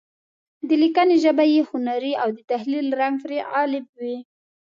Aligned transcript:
د 0.67 0.69
لیکنې 0.81 1.15
ژبه 1.23 1.43
یې 1.53 1.61
هنري 1.69 2.13
او 2.21 2.29
د 2.37 2.39
تخیل 2.49 2.87
رنګ 2.99 3.15
پرې 3.23 3.37
غالب 3.51 3.85
وي. 3.99 4.15